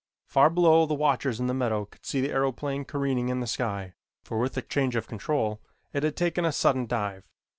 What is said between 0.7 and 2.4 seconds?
the watchers in the meadow could see the